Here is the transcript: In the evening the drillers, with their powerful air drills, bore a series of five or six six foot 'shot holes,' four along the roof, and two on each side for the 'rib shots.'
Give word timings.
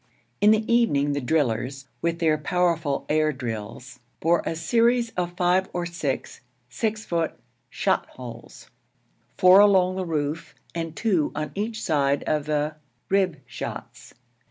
In 0.41 0.49
the 0.49 0.65
evening 0.73 1.13
the 1.13 1.21
drillers, 1.21 1.85
with 2.01 2.17
their 2.17 2.35
powerful 2.35 3.05
air 3.07 3.31
drills, 3.31 3.99
bore 4.19 4.41
a 4.47 4.55
series 4.55 5.11
of 5.11 5.37
five 5.37 5.69
or 5.73 5.85
six 5.85 6.41
six 6.69 7.05
foot 7.05 7.35
'shot 7.69 8.07
holes,' 8.07 8.71
four 9.37 9.59
along 9.59 9.97
the 9.97 10.05
roof, 10.07 10.55
and 10.73 10.95
two 10.95 11.31
on 11.35 11.51
each 11.53 11.83
side 11.83 12.23
for 12.25 12.39
the 12.39 12.75
'rib 13.09 13.41
shots.' 13.45 14.15